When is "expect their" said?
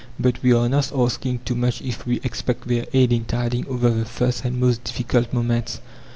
2.23-2.87